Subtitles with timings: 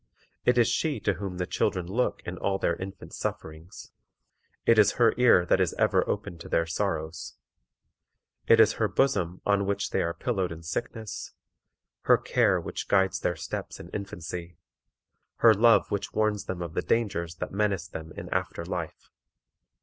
[0.45, 3.91] It is she to whom the children look in all their infant sufferings;
[4.65, 7.35] it is her ear that is ever open to their sorrows;
[8.47, 11.33] it is her bosom on which they are pillowed in sickness;
[12.05, 14.57] her care which guides their steps in infancy;
[15.35, 19.11] her love which warns them of the dangers that menace them in after life.